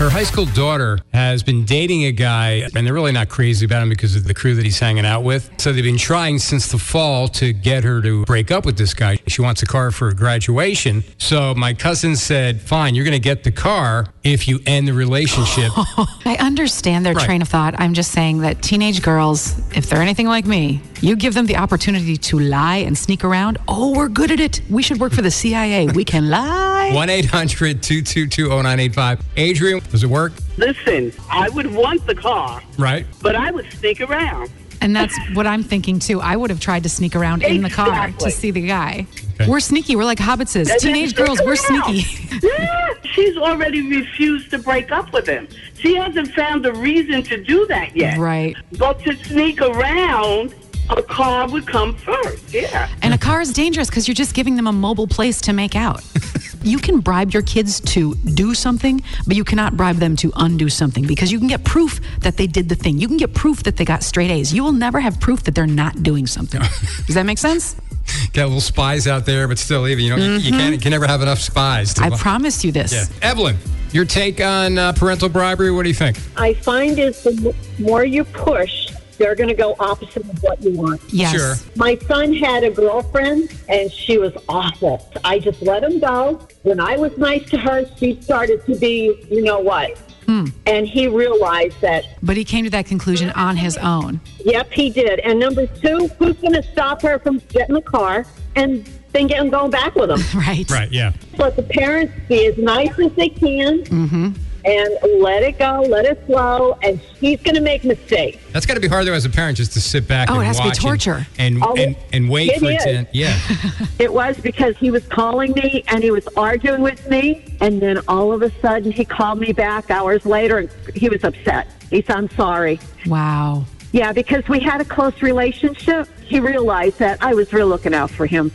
Her 0.00 0.08
high 0.08 0.22
school 0.24 0.46
daughter 0.46 0.98
has 1.12 1.42
been 1.42 1.66
dating 1.66 2.04
a 2.04 2.12
guy, 2.12 2.66
and 2.74 2.86
they're 2.86 2.94
really 2.94 3.12
not 3.12 3.28
crazy 3.28 3.66
about 3.66 3.82
him 3.82 3.90
because 3.90 4.16
of 4.16 4.24
the 4.24 4.32
crew 4.32 4.54
that 4.54 4.64
he's 4.64 4.78
hanging 4.78 5.04
out 5.04 5.24
with. 5.24 5.50
So 5.58 5.74
they've 5.74 5.84
been 5.84 5.98
trying 5.98 6.38
since 6.38 6.72
the 6.72 6.78
fall 6.78 7.28
to 7.28 7.52
get 7.52 7.84
her 7.84 8.00
to 8.00 8.24
break 8.24 8.50
up 8.50 8.64
with 8.64 8.78
this 8.78 8.94
guy. 8.94 9.18
She 9.26 9.42
wants 9.42 9.62
a 9.62 9.66
car 9.66 9.90
for 9.90 10.10
graduation. 10.14 11.04
So 11.18 11.54
my 11.54 11.74
cousin 11.74 12.16
said, 12.16 12.62
Fine, 12.62 12.94
you're 12.94 13.04
going 13.04 13.12
to 13.12 13.18
get 13.22 13.44
the 13.44 13.52
car 13.52 14.06
if 14.24 14.48
you 14.48 14.60
end 14.64 14.88
the 14.88 14.94
relationship. 14.94 15.70
I 15.76 16.38
understand 16.40 17.04
their 17.04 17.12
Right. 17.12 17.26
train 17.26 17.42
of 17.42 17.48
thought. 17.50 17.74
I'm 17.78 17.92
just 17.92 18.10
saying 18.12 18.40
that 18.40 18.62
teenage 18.62 19.02
girls, 19.02 19.58
if 19.76 19.90
they're 19.90 20.00
anything 20.00 20.26
like 20.28 20.46
me, 20.46 20.80
you 21.00 21.16
give 21.16 21.34
them 21.34 21.46
the 21.46 21.56
opportunity 21.56 22.16
to 22.16 22.38
lie 22.38 22.76
and 22.78 22.96
sneak 22.96 23.24
around. 23.24 23.58
Oh, 23.68 23.96
we're 23.96 24.08
good 24.08 24.30
at 24.30 24.40
it. 24.40 24.60
We 24.68 24.82
should 24.82 25.00
work 25.00 25.12
for 25.12 25.22
the 25.22 25.30
CIA. 25.30 25.86
We 25.88 26.04
can 26.04 26.28
lie. 26.38 26.90
1 26.92 27.10
800 27.10 27.82
222 27.82 28.48
0985. 28.48 29.20
Adrian, 29.36 29.80
does 29.90 30.02
it 30.04 30.08
work? 30.10 30.32
Listen, 30.56 31.12
I 31.30 31.48
would 31.50 31.72
want 31.74 32.06
the 32.06 32.14
car, 32.14 32.62
Right. 32.78 33.06
but 33.22 33.34
I 33.36 33.50
would 33.50 33.70
sneak 33.72 34.00
around. 34.00 34.50
And 34.82 34.94
that's 34.96 35.18
what 35.34 35.46
I'm 35.46 35.62
thinking 35.62 35.98
too. 35.98 36.20
I 36.20 36.36
would 36.36 36.50
have 36.50 36.60
tried 36.60 36.82
to 36.84 36.88
sneak 36.88 37.14
around 37.16 37.42
in 37.42 37.62
the 37.62 37.70
car 37.70 38.10
to 38.18 38.30
see 38.30 38.50
the 38.50 38.66
guy. 38.66 39.06
Okay. 39.34 39.48
We're 39.50 39.60
sneaky. 39.60 39.96
We're 39.96 40.04
like 40.04 40.18
hobbitses. 40.18 40.70
And 40.70 40.80
Teenage 40.80 41.14
girls, 41.14 41.38
we're 41.40 41.54
around. 41.54 41.84
sneaky. 41.94 42.26
Yeah, 42.42 42.94
she's 43.12 43.36
already 43.36 43.82
refused 43.94 44.50
to 44.52 44.58
break 44.58 44.90
up 44.90 45.12
with 45.12 45.26
him. 45.26 45.46
She 45.78 45.94
hasn't 45.96 46.32
found 46.34 46.64
a 46.64 46.72
reason 46.72 47.22
to 47.24 47.42
do 47.42 47.66
that 47.66 47.94
yet. 47.94 48.16
right. 48.18 48.56
But 48.78 48.98
to 49.04 49.14
sneak 49.24 49.60
around, 49.60 50.54
a 50.96 51.02
car 51.02 51.48
would 51.48 51.66
come 51.66 51.94
first. 51.94 52.52
Yeah. 52.52 52.88
And 53.02 53.14
a 53.14 53.18
car 53.18 53.40
is 53.40 53.52
dangerous 53.52 53.88
because 53.88 54.08
you're 54.08 54.14
just 54.14 54.34
giving 54.34 54.56
them 54.56 54.66
a 54.66 54.72
mobile 54.72 55.06
place 55.06 55.40
to 55.42 55.52
make 55.52 55.76
out. 55.76 56.02
you 56.62 56.78
can 56.78 57.00
bribe 57.00 57.32
your 57.32 57.42
kids 57.42 57.80
to 57.80 58.14
do 58.16 58.54
something, 58.54 59.02
but 59.26 59.36
you 59.36 59.44
cannot 59.44 59.76
bribe 59.76 59.96
them 59.96 60.16
to 60.16 60.32
undo 60.36 60.68
something 60.68 61.06
because 61.06 61.32
you 61.32 61.38
can 61.38 61.48
get 61.48 61.64
proof 61.64 62.00
that 62.20 62.36
they 62.36 62.46
did 62.46 62.68
the 62.68 62.74
thing. 62.74 62.98
You 62.98 63.08
can 63.08 63.16
get 63.16 63.34
proof 63.34 63.62
that 63.62 63.76
they 63.76 63.84
got 63.84 64.02
straight 64.02 64.30
A's. 64.30 64.52
You 64.52 64.62
will 64.62 64.72
never 64.72 65.00
have 65.00 65.20
proof 65.20 65.44
that 65.44 65.54
they're 65.54 65.66
not 65.66 66.02
doing 66.02 66.26
something. 66.26 66.60
Does 67.06 67.14
that 67.14 67.26
make 67.26 67.38
sense? 67.38 67.76
Got 68.32 68.46
little 68.46 68.60
spies 68.60 69.06
out 69.06 69.24
there, 69.24 69.46
but 69.46 69.58
still, 69.58 69.86
even, 69.86 70.04
you 70.04 70.10
know, 70.10 70.16
you, 70.16 70.32
you 70.32 70.50
can't, 70.50 70.74
you 70.74 70.80
can 70.80 70.90
never 70.90 71.06
have 71.06 71.22
enough 71.22 71.38
spies. 71.38 71.94
To 71.94 72.02
I 72.02 72.10
promised 72.10 72.64
you 72.64 72.72
this. 72.72 72.92
Yeah. 72.92 73.04
Evelyn, 73.30 73.56
your 73.92 74.04
take 74.04 74.40
on 74.40 74.78
uh, 74.78 74.92
parental 74.92 75.28
bribery, 75.28 75.70
what 75.70 75.82
do 75.82 75.88
you 75.88 75.94
think? 75.94 76.18
I 76.36 76.54
find 76.54 76.98
is 76.98 77.22
the 77.22 77.54
more 77.78 78.04
you 78.04 78.24
push, 78.24 78.79
they're 79.20 79.34
going 79.34 79.50
to 79.50 79.54
go 79.54 79.76
opposite 79.78 80.24
of 80.28 80.42
what 80.42 80.60
you 80.62 80.72
want. 80.72 81.00
Yes. 81.12 81.32
Sure. 81.32 81.54
My 81.76 81.96
son 82.08 82.32
had 82.32 82.64
a 82.64 82.70
girlfriend, 82.70 83.54
and 83.68 83.92
she 83.92 84.16
was 84.16 84.32
awful. 84.48 85.06
I 85.22 85.38
just 85.38 85.60
let 85.60 85.84
him 85.84 86.00
go. 86.00 86.48
When 86.62 86.80
I 86.80 86.96
was 86.96 87.16
nice 87.18 87.48
to 87.50 87.58
her, 87.58 87.84
she 87.98 88.20
started 88.22 88.64
to 88.64 88.74
be, 88.76 89.22
you 89.30 89.42
know 89.42 89.60
what? 89.60 89.96
Hmm. 90.24 90.46
And 90.64 90.86
he 90.88 91.06
realized 91.06 91.78
that, 91.82 92.04
But 92.22 92.36
he 92.38 92.44
came 92.44 92.64
to 92.64 92.70
that 92.70 92.86
conclusion 92.86 93.30
on 93.30 93.56
his 93.56 93.76
own. 93.76 94.20
yep, 94.44 94.72
he 94.72 94.88
did. 94.88 95.18
And 95.20 95.38
number 95.38 95.66
two, 95.66 96.08
who's 96.18 96.36
going 96.36 96.54
to 96.54 96.62
stop 96.62 97.02
her 97.02 97.18
from 97.18 97.38
getting 97.48 97.74
the 97.74 97.82
car 97.82 98.24
and 98.56 98.88
then 99.12 99.26
getting 99.26 99.50
going 99.50 99.70
back 99.70 99.94
with 99.96 100.10
him? 100.10 100.20
Right. 100.34 100.70
Right, 100.70 100.90
yeah. 100.90 101.12
Let 101.36 101.56
the 101.56 101.62
parents 101.62 102.14
be 102.26 102.46
as 102.46 102.56
nice 102.56 102.98
as 102.98 103.12
they 103.16 103.28
can 103.28 103.80
mm-hmm. 103.84 104.30
And 104.64 104.96
let 105.20 105.42
it 105.42 105.58
go, 105.58 105.80
let 105.88 106.04
it 106.04 106.24
flow. 106.26 106.78
And 106.82 106.98
he's 106.98 107.40
going 107.42 107.54
to 107.54 107.60
make 107.60 107.84
mistakes. 107.84 108.38
That's 108.52 108.66
got 108.66 108.74
to 108.74 108.80
be 108.80 108.88
hard 108.88 109.06
though 109.06 109.12
as 109.12 109.24
a 109.24 109.30
parent 109.30 109.56
just 109.56 109.72
to 109.72 109.80
sit 109.80 110.06
back 110.08 110.30
Oh, 110.30 110.34
and 110.34 110.42
it 110.42 110.46
has 110.46 110.56
to 110.56 110.62
be 110.62 110.68
watch 110.68 110.78
and- 110.78 110.82
torture. 110.86 111.26
and 111.38 111.62
Oh, 111.62 111.74
and, 111.76 111.96
and 112.12 112.28
wait 112.30 112.50
it 112.50 112.58
for 112.60 112.66
it 112.66 112.74
is. 112.76 112.82
to 112.84 112.90
end. 112.90 113.06
Yeah. 113.12 113.38
It 113.98 114.12
was 114.14 114.38
because 114.38 114.76
he 114.78 114.90
was 114.90 115.06
calling 115.08 115.52
me 115.52 115.84
and 115.88 116.02
he 116.02 116.10
was 116.10 116.26
arguing 116.36 116.80
with 116.80 117.06
me. 117.10 117.44
And 117.60 117.82
then 117.82 118.00
all 118.08 118.32
of 118.32 118.40
a 118.40 118.50
sudden, 118.62 118.90
he 118.92 119.04
called 119.04 119.38
me 119.38 119.52
back 119.52 119.90
hours 119.90 120.24
later 120.24 120.56
and 120.56 120.70
he 120.94 121.10
was 121.10 121.22
upset. 121.22 121.68
He 121.90 122.00
said, 122.00 122.16
I'm 122.16 122.30
sorry. 122.30 122.80
Wow. 123.06 123.66
Yeah, 123.92 124.12
because 124.12 124.48
we 124.48 124.58
had 124.60 124.80
a 124.80 124.84
close 124.86 125.20
relationship. 125.20 126.08
He 126.24 126.38
realized 126.40 126.98
that 127.00 127.18
I 127.22 127.34
was 127.34 127.52
really 127.52 127.68
looking 127.68 127.92
out 127.92 128.08
for 128.10 128.24
him. 128.24 128.52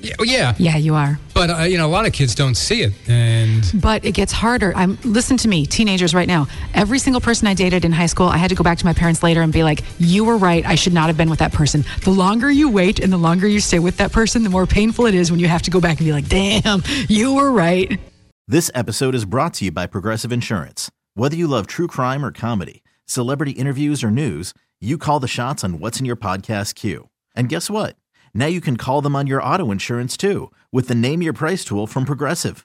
yeah. 0.00 0.14
oh, 0.18 0.24
yeah. 0.24 0.54
Yeah, 0.58 0.78
you 0.78 0.94
are. 0.94 1.20
But 1.34 1.50
uh, 1.50 1.62
you 1.64 1.76
know, 1.78 1.86
a 1.86 1.92
lot 1.92 2.06
of 2.06 2.12
kids 2.12 2.34
don't 2.34 2.56
see 2.56 2.82
it, 2.82 2.92
and 3.06 3.47
But 3.74 4.04
it 4.04 4.12
gets 4.12 4.32
harder. 4.32 4.72
I'm 4.76 4.98
listen 5.04 5.36
to 5.38 5.48
me, 5.48 5.66
teenagers 5.66 6.14
right 6.14 6.28
now. 6.28 6.46
Every 6.74 6.98
single 6.98 7.20
person 7.20 7.46
I 7.46 7.54
dated 7.54 7.84
in 7.84 7.92
high 7.92 8.06
school, 8.06 8.26
I 8.26 8.36
had 8.36 8.50
to 8.50 8.54
go 8.56 8.64
back 8.64 8.78
to 8.78 8.84
my 8.84 8.92
parents 8.92 9.22
later 9.22 9.42
and 9.42 9.52
be 9.52 9.62
like, 9.62 9.82
"You 9.98 10.24
were 10.24 10.36
right. 10.36 10.64
I 10.66 10.74
should 10.74 10.92
not 10.92 11.06
have 11.06 11.16
been 11.16 11.30
with 11.30 11.38
that 11.40 11.52
person." 11.52 11.84
The 12.04 12.10
longer 12.10 12.50
you 12.50 12.68
wait 12.68 13.00
and 13.00 13.12
the 13.12 13.18
longer 13.18 13.46
you 13.46 13.60
stay 13.60 13.78
with 13.78 13.96
that 13.98 14.12
person, 14.12 14.42
the 14.42 14.50
more 14.50 14.66
painful 14.66 15.06
it 15.06 15.14
is 15.14 15.30
when 15.30 15.40
you 15.40 15.48
have 15.48 15.62
to 15.62 15.70
go 15.70 15.80
back 15.80 15.98
and 15.98 16.06
be 16.06 16.12
like, 16.12 16.28
"Damn, 16.28 16.82
you 17.08 17.34
were 17.34 17.50
right." 17.50 18.00
This 18.46 18.70
episode 18.74 19.14
is 19.14 19.24
brought 19.24 19.54
to 19.54 19.66
you 19.66 19.72
by 19.72 19.86
Progressive 19.86 20.32
Insurance. 20.32 20.90
Whether 21.14 21.36
you 21.36 21.48
love 21.48 21.66
true 21.66 21.86
crime 21.86 22.24
or 22.24 22.32
comedy, 22.32 22.82
celebrity 23.04 23.52
interviews 23.52 24.04
or 24.04 24.10
news, 24.10 24.54
you 24.80 24.96
call 24.98 25.20
the 25.20 25.28
shots 25.28 25.64
on 25.64 25.80
what's 25.80 25.98
in 25.98 26.06
your 26.06 26.16
podcast 26.16 26.74
queue. 26.74 27.08
And 27.34 27.48
guess 27.48 27.68
what? 27.68 27.96
Now 28.32 28.46
you 28.46 28.60
can 28.60 28.76
call 28.76 29.02
them 29.02 29.16
on 29.16 29.26
your 29.26 29.42
auto 29.42 29.70
insurance 29.70 30.16
too 30.16 30.52
with 30.70 30.88
the 30.88 30.94
Name 30.94 31.22
Your 31.22 31.32
Price 31.32 31.64
tool 31.64 31.86
from 31.86 32.04
Progressive. 32.04 32.64